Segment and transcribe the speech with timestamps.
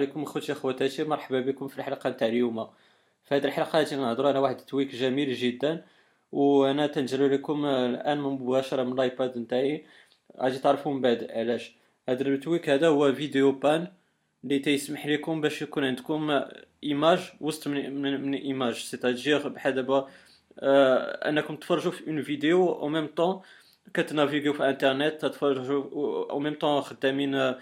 [0.00, 2.66] عليكم خوتي أخواتاتي مرحبا بكم في الحلقة نتاع اليوم.
[3.24, 5.84] في هذه الحلقة غادي نهضروا على واحد ال tweak جميل جدا
[6.32, 9.86] وأنا تنديرو لكم الآن مباشرة من الآيباد نتاعي.
[10.40, 11.76] غادي تعرفوا من بعد علاش.
[12.08, 13.88] هذا ال tweak هذا هو VideoPane
[14.44, 16.40] اللي تيسمح لكم باش يكون عندكم
[16.84, 18.74] image وسط من من, من image.
[18.74, 20.08] c'est-à-dire بحال دابا
[20.58, 23.40] آه أنكم تفرجوا في une vidéo au même temps
[23.94, 27.54] كتنافيغيو في انترنت تتفرجوا au même temps خدامين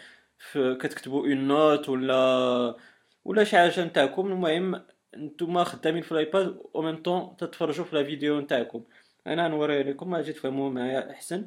[0.55, 2.77] كتكتبوا une note ولا
[3.25, 4.27] ولا شي حاجة نتاعكم.
[4.27, 4.85] المهم
[5.17, 8.85] نتوما خدامين في الآيباد au même temps تتفرجوا في la vidéo نتاعكم.
[9.27, 11.47] أنا نوري لكم أجي تفهموا معايا أحسن.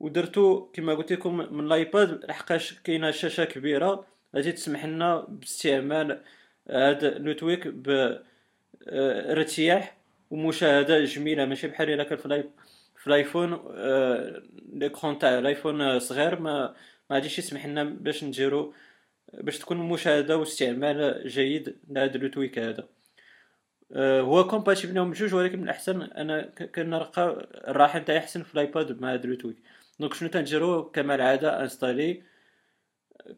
[0.00, 4.06] ودرتو كما قلت لكم من الآيباد لحقاش كاينة شاشة كبيرة.
[4.36, 6.22] غادي تسمح لنا باستعمال
[6.70, 7.68] هاد le tweak
[8.86, 9.96] بارتياح
[10.30, 11.44] ومشاهدة جميلة.
[11.44, 12.18] ماشي بحال إلا كان
[12.96, 16.74] في الآيفون آه، l'écran تاع الآيفون صغير ما
[17.12, 18.74] ما غاديش يسمح لنا باش نديرو
[19.34, 22.88] باش تكون المشاهده واستعمال جيد لهذا le tweak هذا.
[23.92, 26.42] أه هو compatible لهم بجوج ولكن من الأحسن أنا
[26.74, 29.56] كنلقى الراحة نتاعي أحسن في الآيباد مع هذا le tweak
[30.00, 32.22] donc شنو تنديرو كما العاده installer.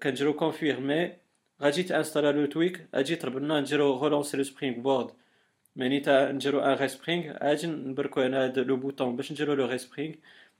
[0.03, 1.13] كنديرو confirmer
[1.63, 5.11] غادي تانستالا le tweak غادي يطلب لنا نديرو relancer le SpringBoard
[5.77, 10.15] يعني تا نديرو un respring غادي نبركو هنا هذا le bouton باش نديرو le respring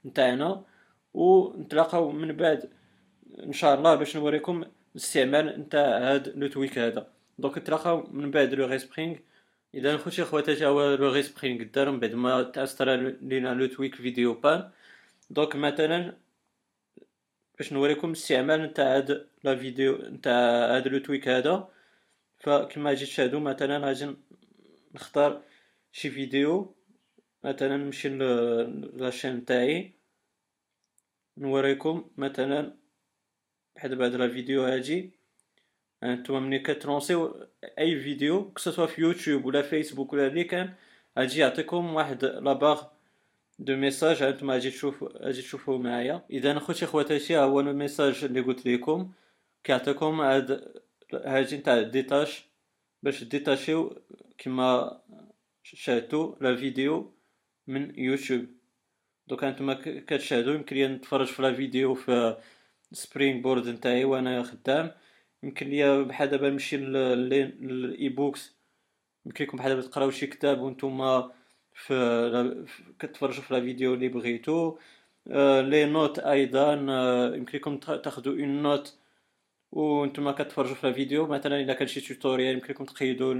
[0.05, 0.65] نتاعنا.
[1.15, 2.69] ونتلاقاو من بعد
[3.43, 7.07] ان شاء الله باش نوريكم الاستعمال نتاع هاد le tweak هذا.
[7.39, 9.15] donc نتلاقاو من بعد le respring
[9.73, 14.69] إذا خوتي خواتاتي هو le respring دار من بعد ما تانستالا لينا le tweak VideoPane.
[15.29, 16.17] donc مثلا
[17.57, 20.33] باش نوريكم الاستعمال نتاع هاد la vidéo نتاع
[20.75, 21.69] هاد le tweak هذا.
[22.39, 24.15] فكما جيت تشاهدوا مثلا غادي
[24.95, 25.41] نختار
[25.91, 26.75] شي فيديو.
[27.43, 28.09] مثلا نمشي
[28.93, 29.93] la chaîne تاعي
[31.37, 32.84] نوريكم مثلا
[33.75, 35.11] بحال بعد la vidéo هادي
[36.03, 37.47] انتوما ملي كتلونسيو
[37.79, 40.73] أي فيديو سوا في يوتيوب ولا فيسبوك ولا اللي كان
[41.19, 42.83] غادي يعطيكم واحد la barre
[43.59, 46.25] de message هانتوما غادي تشوفوا غادي تشوفوا معايا.
[46.31, 49.11] إذا خوتي خواتاتي ها هو ال message اللي قلت لكم
[49.63, 50.73] كيعطيكم هاد
[51.13, 52.45] هادي نتاع détache
[53.03, 54.01] باش ديتاشيو
[54.37, 55.01] كما
[55.63, 57.13] شاهدتوا la vidéo
[57.67, 58.45] من يوتيوب.
[59.27, 62.37] دوكا نتوما كتشاهدوا يمكن لي نتفرج في la vidéo في
[62.91, 64.91] SpringBoard نتاعي وأنا خدام.
[65.43, 68.55] يمكن ليا بحال دابا نمشي لل iBooks
[69.25, 71.23] يمكن لكم بحال دابا تقراو شي كتاب وأنتم
[71.73, 72.65] في
[72.99, 74.77] كتفرجوا في la vidéo اللي بغيتو.
[75.31, 78.97] آه، les notes أيضا آه، يمكن لكم تاخذوا une note
[79.71, 81.27] وأنتم كتفرجوا في la vidéo.
[81.27, 83.33] مثلا إلا كان شي tutorial يمكن لكم تقيدوا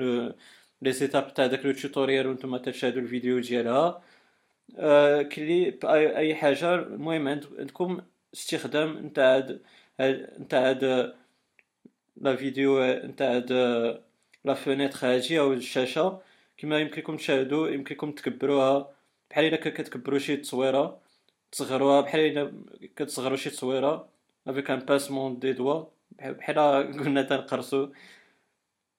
[0.82, 4.04] les étapes تاع داك le tutorial وأنتم تشاهدوا الفيديو ديالها.
[4.78, 6.76] آه، كليب اي حاجة.
[6.76, 8.02] المهم عندكم
[8.36, 9.48] استخدام نتاع
[10.40, 10.72] نتاع
[12.18, 13.32] la vidéo نتاع
[14.46, 16.22] la fenêtre هادي أو الشاشة
[16.58, 18.92] كما يمكن لكم تشاهدوا يمكن لكم تكبروها.
[19.30, 21.02] بحال إلا كتكبروا شي تصويرة
[21.52, 22.02] تصغروها.
[22.02, 22.52] بحال إلا
[22.96, 24.10] كتصغروا شي تصويرة
[24.48, 25.86] avec un pincement des doigts
[26.20, 26.56] بحال
[27.00, 27.90] قلنا تنقرصو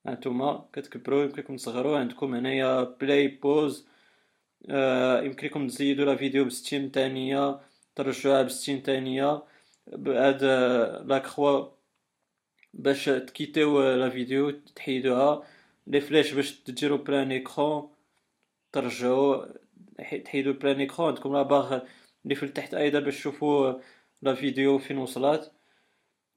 [0.07, 3.87] هانتوما كتكبروا يمكن لكم تصغروا عندكم هنايا play pause
[4.71, 7.61] آه يمكن لكم تزيدوا la vidéo بستين ثانية.
[7.97, 9.43] ترجعوها بستين ثانية
[9.87, 10.45] بهاد
[11.09, 11.67] la croix
[12.75, 15.47] باش تكيتيو la vidéo تحيدوها
[15.87, 17.91] les flèches باش تديرو plein écran
[18.73, 19.47] ترجعو
[20.25, 21.81] تحيدو plein écran عندكم la barre
[22.25, 23.81] اللي في التحت أيضا باش تشوفو
[24.23, 25.53] la vidéo فين وصلات.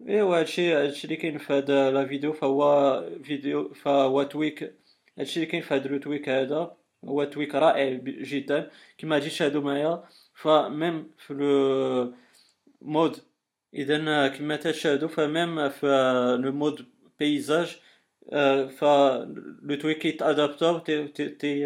[0.08, 2.64] ايوا هادشي هادشي اللي كاين في هاد la vidéo فهو
[3.24, 4.75] فيديو فهو tweak.
[5.19, 8.72] هادشي اللي كاين في هاد le tweak هذا هو tweak رائع جدا.
[8.98, 10.03] كما غادي تشاهدوا معايا
[10.41, 12.13] ف même في le
[12.81, 13.18] mode
[13.73, 15.88] اذا كما تشاهدوا ف même في
[16.44, 16.85] le mode
[17.19, 17.80] paysage
[18.77, 18.83] ف
[19.63, 21.66] le tweak يتادابتور تي تي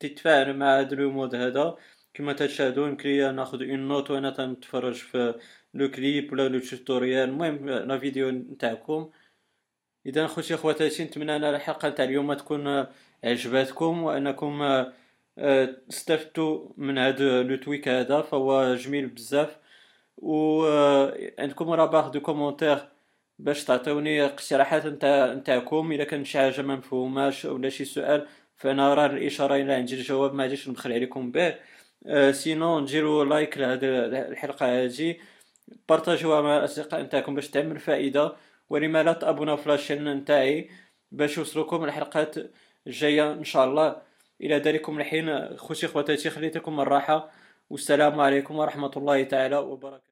[0.00, 1.76] تتفاعل مع هذا le mode هذا
[2.14, 5.34] كما تشاهدوا يمكن ناخذ une note وأنا تنتفرج في
[5.74, 7.28] le clip ولا le tutorial.
[7.28, 9.10] المهم la vidéo نتاعكم.
[10.06, 12.86] اذا خوتي خواتاتي نتمنى أن الحلقة نتاع اليوم تكون
[13.24, 14.62] عجباتكم وأنكم
[15.38, 19.58] استفدتوا من هذا le tweak هذا فهو جميل بزاف.
[20.16, 20.62] و
[21.38, 22.78] عندكم راه barre de commentaires
[23.38, 28.26] باش تعطيوني اقتراحات نتاع نتاعكم؟ إلا كان شي حاجة ما مفهوماش ولا شي سؤال
[28.56, 31.54] فأنا راه الإشارة إلى عندي الجواب ما غاديش نبخل عليكم به.
[32.06, 35.20] أه sinon نديرو like لهاد الحلقة هادي.
[35.88, 38.36] بارطاجيوها مع الأصدقاء نتاعكم باش تعمل فائدة.
[38.70, 40.70] ولما لا تابونا في la chaîne نتاعي
[41.12, 42.34] باش يوصلوكم الحلقات
[42.86, 44.07] الجاية إن شاء الله.
[44.40, 45.56] إلى ذلكم الحين.
[45.56, 47.30] خوتي خواتاتي خليتكم الراحه
[47.70, 50.02] والسلام عليكم ورحمة الله تعالى وبركاته.